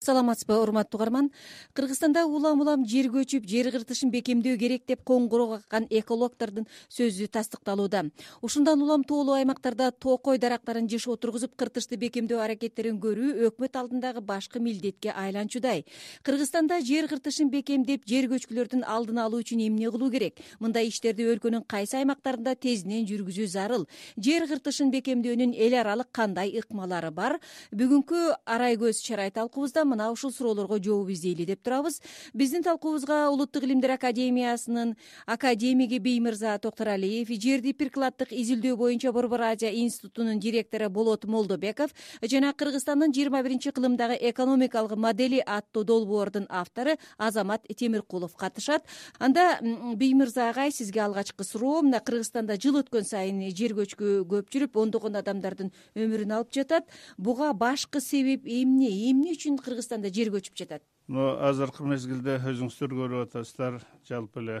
саламатсызбы 0.00 0.56
урматтуу 0.56 0.96
угарман? 0.98 1.30
Кыргызстанда 1.74 2.24
улам 2.24 2.62
улам 2.62 2.86
жер 2.88 3.10
көчүп 3.12 3.44
жер 3.44 3.68
кыртышын 3.70 4.08
бекемдөө 4.08 4.56
керек 4.56 4.86
деп 4.88 5.02
коңгуроо 5.04 5.58
каккан 5.58 5.84
экологдордун 5.90 6.64
сөзү 6.88 7.28
тастыкталууда. 7.28 8.06
Ушундан 8.40 8.80
улам 8.80 9.04
тоолуу 9.04 9.34
аймактарда 9.36 9.90
токой 9.92 10.38
дарактарын 10.38 10.88
жыш 10.88 11.04
отургузуп 11.06 11.52
кыртышты 11.52 11.98
бекемдөө 12.00 12.40
аракеттерин 12.40 12.96
көрүү 12.96 13.50
өкмөт 13.50 13.76
алдындагы 13.76 14.22
башкы 14.24 14.58
милдетке 14.58 15.12
айланчудай. 15.12 15.84
Кыргызстанда 16.24 16.80
жер 16.80 17.04
кыртышын 17.06 17.50
бекемдеп 17.52 18.08
жер 18.08 18.30
көчкүлөрдүн 18.32 18.86
алдын 18.88 19.20
алуу 19.20 19.42
үчүн 19.44 19.60
эмне 19.66 19.92
кылуу 19.92 20.08
керек? 20.08 20.40
Мындай 20.60 20.88
иштерди 20.88 21.28
өлкөнүн 21.28 21.66
кайсы 21.68 22.00
аймактарында 22.00 22.56
тезинен 22.56 23.04
жүргүзүү 23.04 23.50
зарыл? 23.52 23.84
Жер 24.16 24.48
кыртышын 24.48 24.88
бекемдөөнүн 24.96 25.52
эл 25.60 25.76
аралык 25.84 26.08
кандай 26.08 26.56
ыкмалары 26.56 27.12
бар? 27.12 27.36
Бүгүнкү 27.76 28.24
арай 28.46 28.80
көз 28.80 29.04
чарай 29.04 29.28
талкуубузда 29.28 29.89
мына 29.90 30.10
ушул 30.14 30.32
суроолорго 30.32 30.78
жооп 30.78 31.10
издейли 31.10 31.44
деп 31.44 31.62
турабыз. 31.62 32.00
Биздин 32.34 32.62
талкуубузга 32.62 33.28
улуттук 33.30 33.64
илимдер 33.64 33.96
академиясынын 33.98 34.96
академиги 35.26 35.98
биймырза 35.98 36.58
токтуралиев 36.58 37.28
жерди 37.28 37.72
прикладдык 37.74 38.32
изилдөө 38.32 38.76
боюнча 38.76 39.12
борбор 39.12 39.42
азия 39.50 39.72
институтунун 39.74 40.38
директору 40.38 40.88
болот 40.90 41.24
молдобеков 41.24 41.90
жана 42.22 42.52
кыргызстандын 42.52 43.12
жыйырма 43.12 43.42
биринчи 43.42 43.70
кылымдагы 43.70 44.16
экономикалык 44.30 44.96
модели 44.96 45.42
аттуу 45.44 45.84
долбоордун 45.84 46.46
автору 46.48 46.96
азамат 47.18 47.66
темиркулов 47.76 48.36
катышат. 48.36 48.84
Анда 49.18 49.58
биймырза 49.60 50.50
агай 50.50 50.70
сизге 50.72 51.00
алгачкы 51.00 51.44
суроо. 51.44 51.82
Мына 51.82 52.00
кыргызстанда 52.00 52.56
жыл 52.60 52.80
өткөн 52.82 53.04
сайын 53.04 53.42
жер 53.56 53.74
көчкү 53.78 54.24
көп 54.28 54.50
жүрүп 54.52 54.76
ондогон 54.80 55.16
адамдардын 55.20 55.72
өмүрүн 55.96 56.34
алып 56.36 56.52
жатат. 56.54 56.88
Буга 57.16 57.52
башкы 57.52 58.00
себеп 58.00 58.46
эмне? 58.46 58.90
Эмне 59.10 59.34
үчүн 59.36 59.58
кыргызстанда 59.80 60.10
жер 60.12 60.28
көчүп 60.34 60.56
жатат. 60.60 60.82
Азыркы 61.08 61.86
мезгилде 61.88 62.36
өзүңүздөр 62.44 62.92
көрүп 62.98 63.22
атасыздар. 63.24 63.80
Жалпы 64.04 64.42
эле 64.42 64.58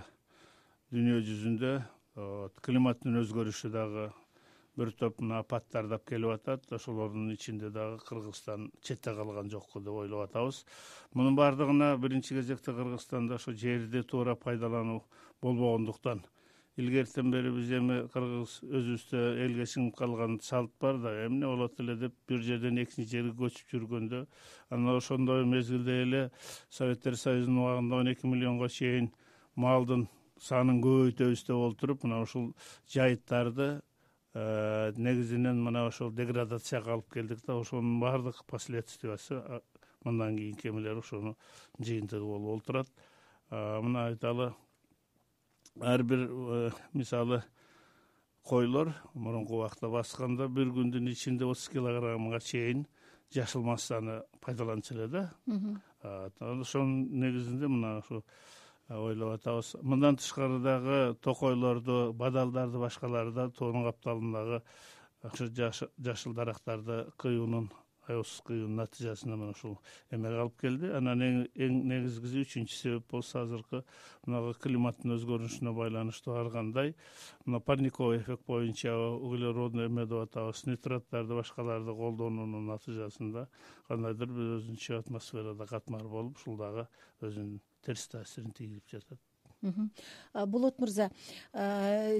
дүйнө 0.94 1.20
жүзүндө 1.26 1.72
климаттын 2.64 3.20
өзгөрүшү 3.20 3.70
дагы 3.74 4.08
бир 4.80 4.92
топ 4.96 5.20
мына 5.20 5.42
апаттарды 5.44 5.92
алып 5.98 6.08
келип 6.08 6.32
атат. 6.32 6.64
Ошолордун 6.72 7.28
ичинде 7.34 7.68
дагы 7.70 8.00
кыргызстан 8.06 8.70
четте 8.80 9.12
калган 9.14 9.50
жокпу 9.52 9.80
деп 9.84 9.92
ойлоп 9.92 10.30
атабыз. 10.30 10.64
Мунун 11.12 11.36
баардыгына 11.36 11.96
биринчи 12.00 12.34
кезекте 12.34 12.72
кыргызстанда 12.72 13.36
ошо 13.36 13.52
жерди 13.52 14.02
туура 14.02 14.36
пайдалануу 14.36 15.04
болбогондуктан 15.42 16.24
илгертен 16.76 17.30
бери 17.30 17.50
биз 17.54 17.70
эми 17.78 17.96
кыргыз 18.12 18.60
өзүбүздө 18.62 19.22
элге 19.44 19.66
сиңип 19.66 19.96
калган 19.98 20.38
салт 20.44 20.72
бар 20.80 20.98
да 21.02 21.12
эмне 21.26 21.46
болот 21.46 21.80
эле 21.80 21.96
деп 21.96 22.14
бир 22.28 22.40
жерден 22.46 22.78
экинчи 22.82 23.08
жерге 23.10 23.34
көчүп 23.42 23.74
жүргөндө 23.74 24.22
анан 24.70 24.96
ошондой 24.96 25.44
мезгилде 25.44 26.00
эле 26.02 26.22
советтер 26.68 27.16
союзунун 27.16 27.64
убагында 27.64 28.00
он 28.04 28.12
эки 28.14 28.26
миллионго 28.26 28.68
чейин 28.68 29.10
малдын 29.56 30.06
санын 30.38 30.80
көбөйтөбүз 30.84 31.44
деп 31.48 31.56
олтуруп 31.56 32.06
мына 32.06 32.22
ушул 32.24 32.52
жайыттарды 32.94 33.68
э, 34.34 34.92
негизинен 34.96 35.60
мына 35.66 35.86
ошол 35.90 36.12
деградацияга 36.12 36.94
алып 36.96 37.12
келдик 37.12 37.44
да 37.46 37.58
ошонун 37.60 38.00
баардык 38.00 38.44
последствиясы 38.46 39.42
мындан 40.04 40.36
кийинки 40.36 40.68
эмелер 40.68 40.98
ошонун 40.98 41.36
жыйынтыгы 41.78 42.24
болуп 42.24 42.54
олтурат. 42.54 42.88
Мына 43.50 44.06
айталы 44.06 44.54
ар 45.80 46.02
бир 46.02 46.26
э, 46.28 46.70
мисалы 46.92 47.42
койлор 48.42 48.94
мурунку 49.14 49.58
убакта 49.60 49.88
басканда 49.88 50.48
бир 50.48 50.72
күндүн 50.74 51.08
ичинде 51.12 51.44
отуз 51.44 51.68
килограммга 51.68 52.40
чейин 52.40 52.86
жашыл 53.34 53.62
массаны 53.62 54.22
пайдаланчу 54.40 54.94
эле 54.94 55.08
да. 55.08 55.30
Ошонун 56.40 57.20
негизинде 57.20 57.68
мына 57.68 57.98
ушу 57.98 58.24
ойлоп 58.88 59.36
атабыз. 59.38 59.76
Мындан 59.82 60.16
тышкары 60.16 60.58
дагы 60.58 61.14
токойлорду 61.22 62.12
бадалдарды 62.12 62.78
башкаларды 62.78 63.50
тоонун 63.50 63.84
капталындагы 63.84 64.62
ошо 65.22 65.46
жашыл 65.98 66.34
дарактарды 66.34 67.06
кыюунун 67.16 67.70
натыйжасында 68.10 69.36
мына 69.36 69.54
ушул 69.54 69.76
эмеге 70.10 70.40
алып 70.42 70.56
келди. 70.60 70.90
Анан 70.96 71.22
эң 71.22 71.78
негизгиси 71.90 72.44
үчүнчү 72.44 72.76
себеп 72.76 73.06
болсо 73.10 73.42
азыркы 73.44 73.82
мынагы 74.26 74.54
климаттын 74.64 75.14
өзгөрүшүнө 75.16 75.74
байланыштуу 75.78 76.36
ар 76.40 76.50
кандай. 76.50 76.94
Мына 77.46 77.60
парниковый 77.60 78.18
эффект 78.18 78.46
боюнча 78.46 78.94
углеродный 78.96 79.86
эме 79.86 80.06
деп 80.06 80.26
атабыз. 80.26 80.66
Нитраттарды 80.66 81.38
башкаларды 81.38 81.96
колдонуунун 81.96 82.70
натыйжасында 82.74 83.48
кандайдыр 83.88 84.36
бир 84.36 84.54
өзүнчө 84.58 85.00
атмосферада 85.00 85.66
катмар 85.66 86.06
болуп 86.08 86.38
ушул 86.38 86.58
дагы 86.60 86.86
өзүнүн 87.20 87.60
терс 87.84 88.08
таасирин 88.12 88.52
тийгизип 88.52 88.96
жатат 88.96 89.20
болот 89.62 90.78
мырза 90.80 91.10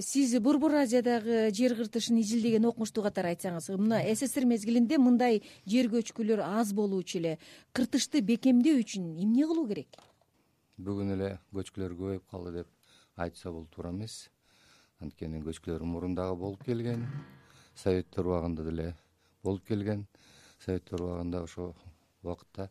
сиз 0.01 0.33
борбор 0.39 0.75
азиядагы 0.83 1.49
жер 1.55 1.75
кыртышын 1.75 2.19
изилдеген 2.21 2.65
окумуштуу 2.69 3.03
катары 3.03 3.33
айтсаңыз 3.33 3.69
мына 3.81 4.01
ссср 4.13 4.45
мезгилинде 4.45 4.99
мындай 5.01 5.41
жер 5.65 5.89
көчкүлөр 5.89 6.43
аз 6.45 6.73
болуучу 6.77 7.17
эле 7.17 7.37
кыртышты 7.73 8.21
бекемдөө 8.21 8.83
үчүн 8.83 9.15
эмне 9.23 9.47
кылуу 9.49 9.67
керек? 9.67 9.97
Бүгүн 10.77 11.15
эле 11.15 11.31
көчкүлөр 11.53 11.95
көбөйүп 11.97 12.27
калды 12.29 12.51
деп 12.59 12.67
айтса 13.17 13.51
бул 13.51 13.65
туура 13.73 13.89
эмес. 13.89 14.29
Анткени 15.01 15.41
көчкүлөр 15.41 15.81
мурун 15.81 16.13
дагы 16.15 16.35
болуп 16.37 16.63
келген 16.65 17.07
советтер 17.75 18.27
убагында 18.27 18.63
деле 18.67 18.93
болуп 19.43 19.65
келген. 19.65 20.05
Советтер 20.59 21.01
убагында 21.01 21.41
ошол 21.41 21.73
убакытта 22.21 22.69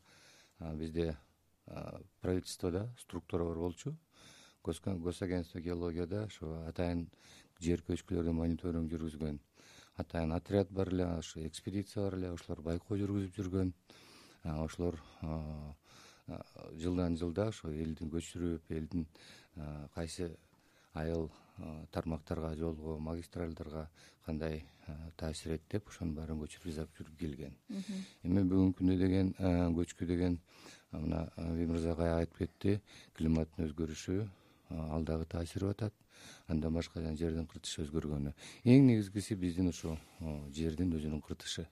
бизде 0.79 1.17
правительстводо 2.21 2.89
структура 2.99 3.45
бар 3.45 3.59
болчу 3.59 3.97
гос 4.65 5.23
агентство 5.23 5.61
геологияда 5.61 6.25
ошо 6.25 6.53
атайын 6.69 7.07
жер 7.61 7.83
көчкүлөрдү 7.87 8.33
мониторинг 8.33 8.91
жүргүзгөн. 8.93 9.39
Атайын 9.97 10.33
отряд 10.33 10.71
бар 10.71 10.89
эле 10.93 11.07
ошо 11.07 11.41
экспедиция 11.47 12.05
бар 12.05 12.15
эле 12.19 12.31
ошолор 12.33 12.61
байкоо 12.63 12.97
жүргүзүп 12.97 13.37
жүргөн. 13.37 13.73
Ошолор 14.45 15.01
жылдан 16.77 17.17
жылда 17.17 17.49
ошо 17.49 17.73
элди 17.73 18.05
көчүрүп 18.05 18.71
элдин 18.71 19.07
кайсы 19.95 20.37
айыл 20.95 21.31
тармактарга 21.93 22.55
жолго 22.57 22.99
магистралдарга 22.99 23.89
кандай 24.25 24.65
таасир 25.17 25.53
этти 25.55 25.77
деп 25.77 25.89
ошонун 25.89 26.15
баарын 26.15 26.41
көчүрүп 26.41 26.69
жасап 26.69 26.93
жүрүп 26.99 27.17
келген. 27.19 27.57
Эми 28.25 28.45
бүгүнкү 28.45 28.79
күндө 28.81 28.97
деген 28.99 29.33
көчкү 29.77 30.07
деген 30.07 30.39
мына 30.93 31.27
биймырза 31.37 31.93
агай 31.93 32.13
айтып 32.21 32.39
кетти 32.45 32.81
климаттын 33.17 33.69
өзгөрүшү 33.69 34.25
ал 34.71 35.03
дагы 35.05 35.27
таасир 35.27 35.65
атат. 35.71 35.95
Андан 36.47 36.75
башка 36.75 37.01
жана 37.01 37.17
жердин 37.17 37.47
кыртышы 37.47 37.83
өзгөргөнү. 37.85 38.33
Эң 38.65 38.87
негизгиси 38.87 39.35
биздин 39.35 39.69
ушу 39.69 39.97
жердин 40.55 40.93
өзүнүн 40.95 41.23
кыртышы. 41.23 41.67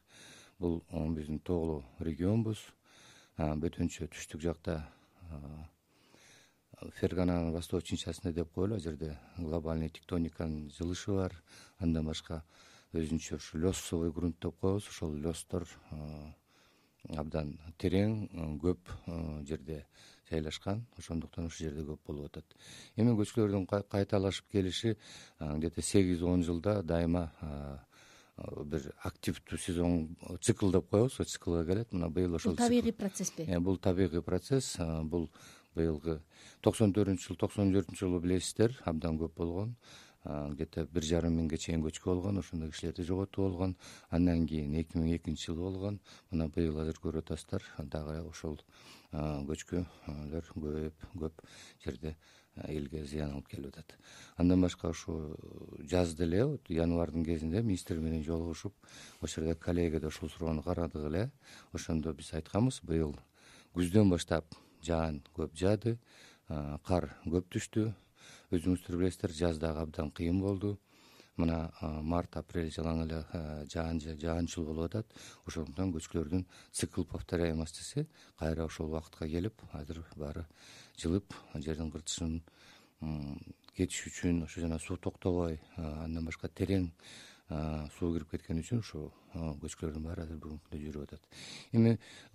Бул 0.59 0.83
биздин 1.15 1.39
тоолуу 1.39 1.85
регионбуз. 2.01 2.59
Бөтөнчө 3.39 4.09
түштүк 4.11 4.43
жакта 4.43 4.81
фергананын 6.99 7.53
восточный 7.53 8.33
деп 8.33 8.53
коелу. 8.53 8.75
Ал 8.75 8.81
жерде 8.81 9.19
глобальный 9.37 9.91
тектониканын 9.91 10.71
жылышы 10.71 11.13
бар. 11.13 11.37
Андан 11.79 12.07
башка 12.07 12.43
өзүнчө 12.93 13.37
ушу 13.37 13.59
лесовый 13.59 14.13
грунт 14.13 14.41
деп 14.41 14.59
коебуз. 14.61 14.89
Ошол 14.89 15.15
лестор 15.23 15.69
абдан 17.09 17.59
терең 17.79 18.59
көп 18.59 18.91
жерде 19.47 19.85
жайлашкан 20.31 20.85
ошондуктан 20.99 21.47
ушул 21.47 21.67
жерде 21.67 21.85
көп 21.89 22.01
болуп 22.07 22.31
атат. 22.31 22.57
Эми 22.97 23.17
көчкүлөрдүн 23.19 23.67
кайталашып 23.67 24.51
келиши 24.53 24.97
где 25.41 25.71
то 25.71 25.83
сегиз 25.83 26.23
он 26.23 26.45
жылда 26.45 26.83
дайыма 26.83 27.31
бир 28.65 28.93
активдүү 29.03 29.59
сезон 29.59 29.95
цикл 30.41 30.71
деп 30.71 30.91
коебуз 30.91 31.15
ошол 31.15 31.27
циклга 31.27 31.65
келет. 31.67 31.93
Мына 31.93 32.09
быйыл 32.09 32.37
ошол 32.37 32.53
бул 32.53 32.59
табигый 32.59 32.93
процессби 32.93 33.47
э, 33.49 33.59
бул 33.59 33.79
табигый 33.79 34.23
процесс 34.23 34.77
бул 34.79 35.29
быйылгы 35.75 36.21
токсон 36.65 36.93
төртүнчү 36.95 37.29
жылы 37.29 37.41
токсон 37.41 37.73
төртүнчү 37.75 38.07
жылы 38.07 38.21
билесиздер 38.23 38.77
абдан 38.85 39.19
көп 39.21 39.35
болгон 39.39 39.75
где 40.25 40.67
то 40.67 40.85
бир 40.85 41.03
жарым 41.03 41.37
миңге 41.39 41.57
чейин 41.57 41.83
көчкү 41.85 42.11
болгон 42.11 42.39
ошондо 42.39 42.69
кишилерди 42.71 43.03
жоготуп 43.03 43.45
болгон. 43.45 43.77
Андан 44.11 44.47
кийин 44.47 44.75
эки 44.75 44.99
миң 44.99 45.17
экинчи 45.17 45.47
жылы 45.53 45.63
болгон. 45.63 46.01
Мына 46.31 46.49
быйыл 46.49 46.81
азыр 46.81 46.99
көрүп 47.01 47.25
атасыздар 47.25 47.63
дагы 47.79 48.19
ошол 48.29 48.59
көчкүлөр 49.13 50.51
көбөйүп 50.55 51.07
көп 51.23 51.47
жерде 51.85 52.17
элге 52.67 53.05
зыян 53.07 53.33
алып 53.33 53.49
келип 53.49 53.73
атат. 53.73 53.95
Андан 54.37 54.61
башка 54.61 54.91
ушу 54.91 55.37
жазда 55.79 56.25
эле 56.25 56.45
вот 56.45 56.69
январдын 56.69 57.25
кезинде 57.25 57.63
министр 57.63 58.01
менен 58.03 58.25
жолугушуп 58.25 58.75
ошол 59.21 59.45
жерде 59.45 59.55
коллегияда 59.55 60.09
ушул 60.09 60.29
суроону 60.29 60.63
карадык 60.63 61.07
эле. 61.07 61.31
Ошондо 61.73 62.13
биз 62.13 62.33
айтканбыз 62.35 62.83
быйыл 62.83 63.15
күздөн 63.75 64.11
баштап 64.11 64.45
жаан 64.83 65.23
көп 65.37 65.55
жаады 65.55 65.97
кар 66.49 67.15
көп 67.25 67.49
түштү 67.55 67.95
өзүңүздөр 68.53 68.97
билесиздер 69.01 69.33
жаз 69.33 69.59
дагы 69.59 69.83
абдан 69.85 70.11
кыйын 70.11 70.41
болду. 70.41 70.79
Мына 71.39 71.71
март 72.03 72.37
апрель 72.37 72.73
жалаң 72.75 73.05
эле 73.05 73.23
жаан 73.71 74.01
жаанчыл 74.01 74.65
болуп 74.67 74.89
атат. 74.89 75.13
Ошондуктан 75.47 75.93
көчкүлөрдүн 75.95 76.45
цикл 76.73 77.07
повторяемостиси 77.07 78.07
кайра 78.39 78.67
ошол 78.67 78.91
убакытка 78.91 79.29
келип 79.29 79.63
азыр 79.73 80.03
баары 80.17 80.47
жылып 80.99 81.35
жердин 81.55 81.93
кыртышын 81.95 82.41
кетиш 83.77 84.09
үчүн 84.11 84.43
ошо 84.43 84.61
жана 84.65 84.81
суу 84.83 84.97
токтобой 84.97 85.61
андан 85.77 86.25
башка 86.27 86.49
терең 86.49 86.91
суу 87.49 88.13
кирип 88.13 88.31
кеткен 88.35 88.59
үчүн 88.61 88.83
ушул 88.83 89.09
көчкүлөрдүн 89.63 90.05
баары 90.05 90.25
азыр 90.27 90.37
бүгүнкү 90.43 90.69
күндө 90.69 90.81
жүрүп 90.85 91.05
атат. 91.07 91.23
Эми 91.73 91.95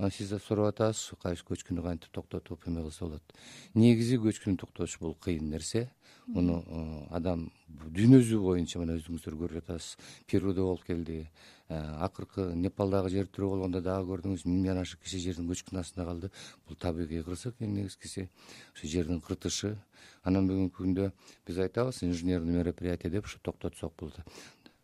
сиз 0.10 0.32
да 0.34 0.40
сурап 0.42 0.72
атасыз 0.72 1.20
кайсы 1.22 1.46
көчкүнү 1.46 1.84
кантип 1.86 2.14
токтотуп 2.14 2.66
эме 2.68 2.82
кылса 2.82 3.06
болот. 3.06 3.36
Негизи 3.76 4.18
көчкүнү 4.18 4.58
токтотуш 4.58 4.98
бул 5.02 5.14
кыйын 5.22 5.52
нерсе. 5.52 5.90
Муну 6.26 6.64
адам 7.12 7.50
дүйнө 7.68 8.24
боюнча 8.42 8.80
мына 8.80 8.96
өзүңүздөр 8.98 9.38
көрүп 9.38 9.60
жатасыз. 9.60 9.98
Перуде 10.26 10.62
болуп 10.62 10.86
келди. 10.88 11.28
Акыркы 11.70 12.54
непалдагы 12.56 13.10
жер 13.10 13.28
тирөө 13.28 13.56
болгондо 13.56 13.82
дагы 13.82 14.10
көрдүңүз 14.10 14.46
миңден 14.48 14.82
ашык 14.82 15.04
киши 15.04 15.20
жердин 15.20 15.50
көчкүнүн 15.50 15.82
астында 15.82 16.06
калды. 16.10 16.32
Бул 16.68 16.78
табигый 16.78 17.24
кырсык 17.24 17.60
эң 17.60 17.74
негизгиси 17.76 18.30
ушу 18.76 18.88
жердин 18.88 19.22
кыртышы. 19.22 19.76
Анан 20.24 20.48
бүгүнкү 20.48 20.84
күндө 20.84 21.12
биз 21.48 21.60
айтабыз 21.60 22.04
инженерный 22.04 22.60
мероприятие 22.62 23.12
деп 23.12 23.26
ушу 23.26 23.40
токтотсок 23.44 23.96
болот 24.00 24.22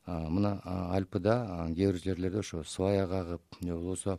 мына 0.09 0.59
альпыда 0.65 1.67
кээ 1.75 1.91
бир 1.91 2.01
жерлерде 2.01 2.39
ошо 2.39 2.63
свая 2.63 3.07
кагып 3.07 3.41
же 3.61 3.73
болбосо 3.75 4.17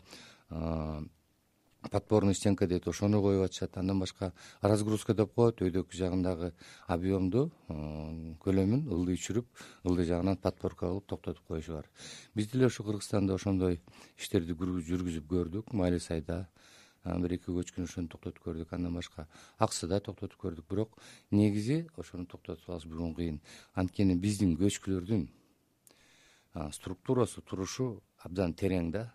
подпорный 1.90 2.34
стенка 2.34 2.66
дейт 2.66 2.86
ошону 2.86 3.22
коюп 3.22 3.44
атышат. 3.46 3.76
Андан 3.78 3.98
башка 4.00 4.32
разгрузка 4.60 5.14
деп 5.14 5.32
коет 5.32 5.62
өйдөкү 5.62 5.96
жагындагы 5.96 6.52
объемду 6.86 7.50
көлөмүн 7.68 8.84
ылдый 8.92 9.16
түшүрүп 9.16 9.46
ылдый 9.84 10.04
жагынан 10.04 10.36
подпорка 10.36 10.86
кылып 10.86 11.06
токтотуп 11.06 11.46
коюшу 11.48 11.72
бар. 11.72 11.88
Биз 12.34 12.50
деле 12.52 12.66
ушу 12.66 12.84
кыргызстанда 12.84 13.34
ошондой 13.34 13.80
иштерди 14.18 14.52
жүргүзүп 14.52 15.26
көрдүк. 15.26 15.72
Майли 15.72 15.98
сайда 15.98 16.48
бир 17.04 17.32
эки 17.32 17.48
көчкүн 17.48 17.88
ошону 17.88 18.08
токтотуп 18.12 18.44
көрдүк. 18.44 18.76
Андан 18.76 18.94
башка 18.94 19.26
ак 19.58 19.72
сыда 19.72 20.00
токтотуп 20.00 20.36
көрдүк. 20.36 20.68
Бирок 20.68 21.00
негизи 21.30 21.88
ошону 21.96 22.26
токтотуп 22.26 22.68
алыш 22.68 22.84
бүгүн 22.84 23.14
кыйын. 23.16 23.40
Анткени 23.74 24.20
биздин 24.20 24.52
көчкүлөрдүн 24.60 25.30
структурасу 26.54 27.42
турушу 27.42 28.02
абдан 28.18 28.54
терең 28.54 28.90
да. 28.92 29.10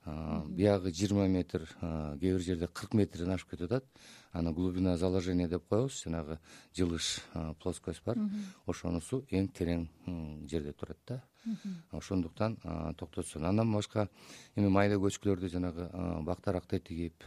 Биягы 0.00 0.94
жыйырма 0.96 1.26
метр 1.28 1.66
кээ 1.80 2.16
бир 2.16 2.40
жерде 2.40 2.66
кырк 2.68 2.94
метрден 2.94 3.34
ашып 3.34 3.50
кетип 3.50 3.68
атат. 3.68 3.84
Аны 4.32 4.52
глубина 4.52 4.96
заложения 4.96 5.48
деп 5.48 5.66
коебуз. 5.68 6.02
Жанагы 6.02 6.38
жылыш 6.72 7.20
плоскость 7.60 8.02
бар. 8.04 8.16
Ошонусу 8.66 9.26
эң 9.28 9.50
терең 9.52 9.88
жерде 10.48 10.72
турат 10.72 10.98
да. 11.06 11.22
Ошондуктан 11.92 12.56
токтотсун. 12.96 13.44
Андан 13.44 13.72
башка 13.72 14.08
эми 14.56 14.68
майда 14.68 14.96
көчкүлөрдү 14.96 15.52
жанагы 15.52 15.90
бактарак 16.24 16.66
тетигип 16.66 17.24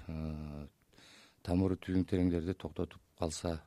тамыры 1.44 1.78
түбүң 1.78 2.10
тереңдерде 2.10 2.54
токтотуп 2.54 3.02
калса 3.20 3.60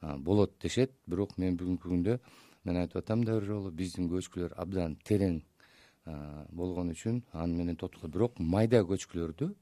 болот 0.00 0.58
дешет. 0.60 0.92
Бирок 1.06 1.38
мен 1.38 1.56
бүгүнкү 1.56 1.88
күндө 1.88 2.20
мен 2.64 2.76
айтып 2.82 3.02
атам 3.02 3.24
да 3.24 3.38
бир 3.38 3.48
жолу 3.48 3.70
биздин 3.70 4.08
көчкүлөр 4.10 4.54
абдан 4.56 4.96
терең 5.08 5.42
болгон 6.50 6.92
үчүн 6.94 7.22
аны 7.32 7.58
менен 7.58 7.76
токтотот 7.76 8.10
бирок 8.10 8.38
майда 8.38 8.82
көчкүлөрдү 8.86 9.52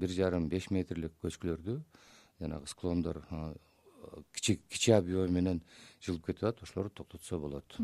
бир 0.00 0.14
жарым 0.16 0.48
беш 0.48 0.70
метрлик 0.70 1.16
көчкүлөрдү 1.24 1.80
жанагы 2.40 2.70
склондор 2.70 3.24
кичи 4.32 4.92
объем 4.92 5.32
менен 5.32 5.60
жылып 6.04 6.28
кетип 6.28 6.44
атат 6.44 6.62
ошолорду 6.62 7.02
токтотсо 7.02 7.38
болот. 7.38 7.76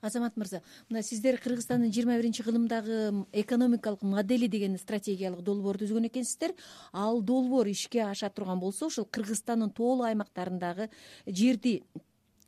Азамат 0.00 0.36
мырза 0.36 0.62
мына 0.88 1.02
сиздер 1.02 1.38
кыргызстандын 1.42 1.92
жыйырма 1.92 2.16
биринчи 2.20 2.44
кылымдагы 2.46 3.26
экономикалык 3.32 4.02
модели 4.02 4.46
деген 4.46 4.78
стратегиялык 4.78 5.42
долбоорду 5.42 5.84
түзгөн 5.84 6.08
экенсиздер 6.08 6.54
ал 6.92 7.22
долбоор 7.22 7.68
ишке 7.68 8.04
аша 8.04 8.30
турган 8.30 8.60
болсо 8.60 8.86
ушул 8.86 9.04
кыргызстандын 9.04 9.70
тоолуу 9.70 10.06
аймактарындагы 10.06 10.88
жерди 11.26 11.82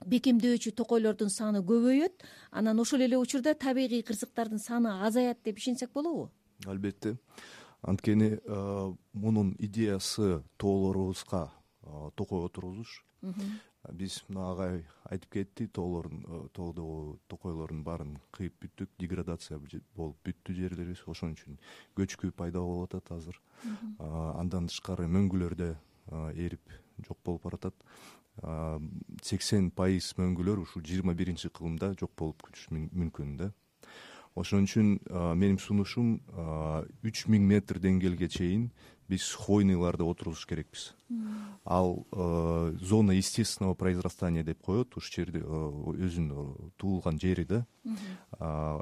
бекемдөөчү 0.07 0.73
токойлордун 0.77 1.31
саны 1.31 1.61
көбөйөт. 1.65 2.25
Анан 2.51 2.81
ошол 2.81 3.05
эле 3.07 3.19
учурда 3.19 3.55
табигый 3.55 4.03
кырсыктардын 4.03 4.59
саны 4.59 4.93
азаят 5.07 5.43
деп 5.45 5.59
ишенсек 5.59 5.93
болобу? 5.93 6.31
Албетте. 6.67 7.17
Анткени 7.83 8.39
мунун 9.13 9.57
идеясы 9.59 10.43
тоолорубузга 10.57 11.51
токой 12.17 12.47
отургузуш 12.47 13.05
биз 13.93 14.23
мына 14.29 14.53
агай 14.53 14.87
айтып 15.11 15.31
кетти 15.33 15.67
тоолордун 15.69 16.49
тоодогу 16.57 17.19
токойлордун 17.29 17.83
баарын 17.85 18.15
кыйып 18.33 18.55
бүттүк 18.63 18.89
деградация 18.99 19.59
болуп 19.97 20.17
бүттү 20.25 20.55
жерлерибиз. 20.57 21.03
Ошон 21.07 21.35
үчүн 21.37 21.59
көчкү 21.97 22.33
пайда 22.33 22.63
болуп 22.65 22.95
атат 22.95 23.13
азыр. 23.13 23.37
Андан 23.99 24.71
тышкары 24.73 25.05
мөңгүлөр 25.05 25.55
да 25.57 25.75
эрип 26.33 26.73
жок 27.05 27.19
болуп 27.25 27.45
баратат 27.45 27.75
сексен 29.23 29.71
пайыз 29.71 30.15
мөңгүлөр 30.19 30.65
ушул 30.65 30.83
жыйырма 30.83 31.15
биринчи 31.15 31.49
кылымда 31.49 31.95
жок 32.01 32.13
болуп 32.19 32.43
кетиши 32.49 32.75
мүмкүн 32.75 33.37
да. 33.39 33.53
Ошон 34.35 34.67
үчүн 34.67 34.99
менин 35.39 35.61
сунушум 35.63 36.19
үч 37.07 37.27
миң 37.31 37.47
метр 37.47 37.79
деңгээлге 37.79 38.27
чейин 38.27 38.73
биз 39.07 39.29
хвойныйларды 39.39 40.03
отургузуш 40.03 40.49
керекпиз. 40.51 40.95
Ал 41.65 42.03
зона 42.81 43.15
естественного 43.15 43.75
произрастания 43.79 44.43
деп 44.43 44.59
коет 44.67 44.97
ушул 44.97 45.15
жерде 45.23 45.39
өзүнүн 45.39 46.73
туулган 46.77 47.21
жери 47.23 47.45
да. 47.47 47.63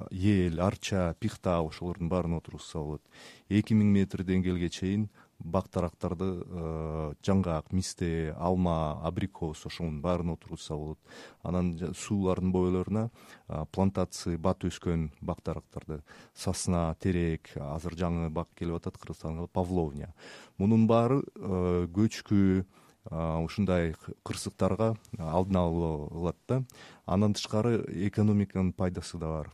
Эл 0.09 0.61
арча 0.65 1.13
пихта 1.21 1.59
ошолордун 1.61 2.09
баарын 2.09 2.39
отургузса 2.41 2.79
болот 2.79 3.03
эки 3.51 3.75
миң 3.75 3.93
метр 3.93 4.25
деңгээлге 4.25 4.71
чейин 4.71 5.11
бак 5.45 5.69
дарактарды 5.73 6.29
э, 6.43 7.13
жаңгак 7.25 7.73
мисте 7.73 8.35
алма 8.39 9.01
абрикос 9.05 9.67
ошонун 9.67 10.01
баарын 10.03 10.35
отургузса 10.35 10.77
болот. 10.77 10.99
Анан 11.43 11.75
суулардын 11.79 12.53
бойлоруна 12.53 13.09
плантации 13.73 14.37
бат 14.37 14.65
өскөн 14.65 15.11
бак 15.21 15.43
дарактарды 15.45 16.03
сосна 16.35 16.95
терек 17.01 17.51
азыр 17.57 17.97
жаңы 17.99 18.31
бак 18.31 18.49
келип 18.59 18.81
атат 18.81 18.99
кыргызстанга 18.99 19.47
павловня. 19.47 20.15
Мунун 20.59 20.87
баары 20.87 21.23
э, 21.37 21.89
көчкү 21.93 22.65
ушундай 23.11 23.97
кырсыктарга 24.23 24.95
алдын 25.19 25.57
ала 25.57 26.09
кылат 26.09 26.37
да. 26.49 26.63
Андан 27.05 27.35
тышкары 27.35 27.83
экономиканын 28.07 28.73
пайдасы 28.73 29.19
да 29.19 29.27
бар 29.27 29.51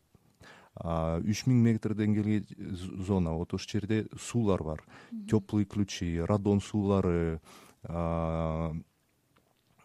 үч 0.79 1.47
миң 1.49 1.63
метр 1.65 1.95
деңгээлге 1.99 2.45
зона. 3.07 3.33
Вот 3.35 3.55
ошол 3.55 3.81
жерде 3.81 4.07
суулар 4.19 4.63
бар. 4.63 4.83
Теплые 5.29 5.67
ключи 5.67 6.21
радон 6.21 6.61
суулары 6.61 7.41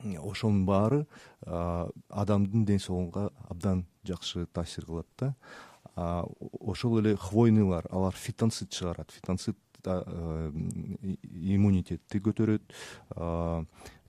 ошонун 0.03 0.65
баары 0.65 1.05
адамдын 1.41 2.65
ден 2.65 2.79
соолугуна 2.79 3.31
абдан 3.49 3.85
жакшы 4.05 4.45
таасир 4.45 4.85
кылат 4.85 5.07
да. 5.17 5.33
Ошол 5.95 6.99
эле 6.99 7.15
хвойныйлар 7.17 7.87
алар 7.89 8.13
фитонцит 8.13 8.69
чыгарат. 8.69 9.11
Фитонцит 9.11 9.57
иммунитетти 11.33 12.19
көтөрөт 12.19 12.61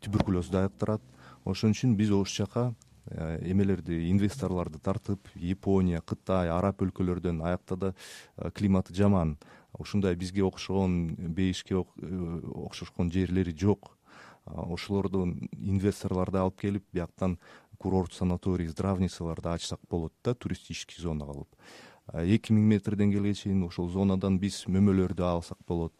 туберкулезду 0.00 0.58
айыктырат 0.58 1.02
ошон 1.44 1.70
үчүн 1.72 1.96
биз 1.96 2.10
ошол 2.10 2.44
жака 2.44 2.74
Э, 2.74 2.93
эмелерди 3.10 4.08
инвесторлорду 4.10 4.78
тартып 4.78 5.28
япония 5.34 6.00
кытай 6.00 6.48
араб 6.50 6.82
өлкөлөрдөн 6.82 7.42
аякта 7.44 7.76
да 7.76 7.94
э, 8.36 8.50
климаты 8.50 8.94
жаман. 8.94 9.36
Ушундай 9.78 10.14
бизге 10.14 10.44
окшогон 10.44 11.14
бейишке 11.16 11.74
э, 11.74 12.40
окшошкон 12.54 13.12
жерлери 13.12 13.56
жок. 13.56 13.96
Ошолордун 14.44 15.48
инвесторлорду 15.52 16.38
алып 16.38 16.60
келип 16.60 16.84
бияктан 16.92 17.38
курорт 17.78 18.12
санаторий 18.12 18.68
здравницаларды 18.68 19.48
ачсак 19.48 19.80
болот 19.90 20.12
да 20.22 20.34
туристический 20.34 21.00
зона 21.02 21.26
кылып 21.26 21.48
эки 22.12 22.52
миң 22.52 22.66
метр 22.68 22.96
деңгээлге 23.00 23.32
чейин 23.38 23.62
ошол 23.64 23.88
зонадан 23.88 24.36
биз 24.38 24.64
мөмөлөрдү 24.68 25.24
алсак 25.24 25.58
болот. 25.66 25.94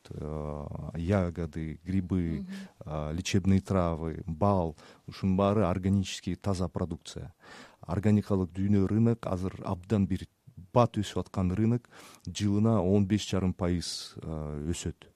Ягоды 1.00 1.78
грибы 1.84 2.44
лечебные 2.84 3.60
травы 3.60 4.22
бал. 4.26 4.76
Ушунун 5.06 5.36
баары 5.36 5.64
органический 5.64 6.36
таза 6.36 6.68
продукция. 6.68 7.32
Органикалык 7.80 8.52
дүйнө 8.52 8.86
рынок 8.88 9.26
азыр 9.26 9.56
абдан 9.64 10.06
бир 10.06 10.26
бат 10.72 10.98
өсүп 11.00 11.24
аткан 11.24 11.52
рынок 11.52 11.88
жылына 12.26 12.82
он 12.82 13.06
беш 13.06 13.28
жарым 13.30 13.54
пайыз 13.54 14.14
өсөт. 14.20 15.08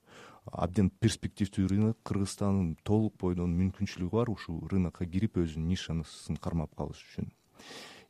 Абдан 0.49 0.89
перспективдүү 0.89 1.69
рынок. 1.69 1.99
Кыргызстандын 2.03 2.79
толук 2.83 3.19
бойдон 3.21 3.53
мүмкүнчүлүгү 3.61 4.17
бар. 4.17 4.33
Ушул 4.33 4.65
рынокко 4.73 5.05
кирип 5.05 5.37
өзүнүн 5.37 5.69
нишасын 5.69 6.41
кармап 6.41 6.75
калыш 6.75 7.05
үчүн 7.05 7.29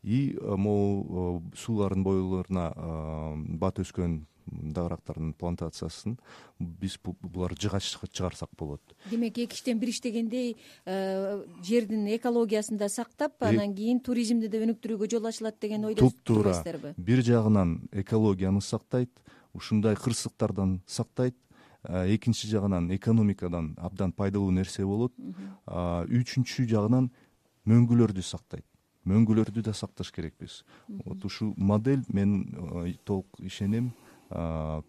и 0.09 0.38
э, 0.41 0.57
могу 0.57 1.45
э, 1.53 1.57
суулардын 1.57 2.03
бойлоруна 2.03 2.73
э, 2.73 3.35
бат 3.61 3.77
өскөн 3.83 4.23
дарактардын 4.49 5.35
плантациясын 5.37 6.15
биз 6.59 6.95
буларды 7.05 7.67
жыгач 7.67 7.91
чыгарсак 8.09 8.49
болот. 8.57 8.81
Демек 9.11 9.37
эки 9.37 9.53
иштен 9.53 9.77
бир 9.79 9.91
иштегендей 9.93 10.57
жердин 10.87 12.07
экологиясын 12.15 12.79
да 12.81 12.88
сактап 12.88 13.37
анан 13.45 13.75
кийин 13.77 14.00
туризмди 14.00 14.49
да 14.49 14.62
өнүктүрүүгө 14.65 15.11
жол 15.12 15.29
ачылат 15.29 15.61
деген 15.61 15.85
ойдо 15.85 16.09
туп 16.09 16.17
туура 16.25 16.95
бир 16.97 17.21
жагынан 17.21 17.91
экологияны 17.93 18.62
сактайт 18.62 19.12
ушундай 19.53 19.95
кырсыктардан 19.95 20.81
сактайт. 20.87 21.37
Экинчи 21.85 22.49
жагынан 22.49 22.88
экономикадан 22.97 23.75
абдан 23.77 24.12
пайдалуу 24.12 24.50
нерсе 24.50 24.85
болот. 24.85 25.12
Үчүнчү 25.69 26.65
жагынан 26.67 27.12
мөңгүлөрдү 27.69 28.25
сактайт 28.25 28.65
мөңгүлөрдү 29.07 29.62
да 29.62 29.73
сакташ 29.73 30.11
керекпиз. 30.12 30.64
Вот 30.88 31.25
ушул 31.25 31.55
модель 31.57 32.05
мен 32.12 32.97
толук 33.05 33.38
ишенем 33.38 33.93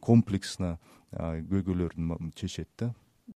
комплексно 0.01 0.78
көйгөйлөрүн 1.12 2.34
чечет 2.36 2.70
да 2.78 2.94